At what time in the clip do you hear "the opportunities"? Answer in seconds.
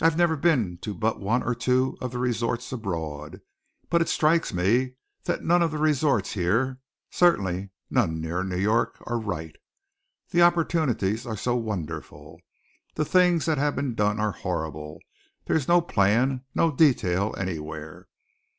10.30-11.26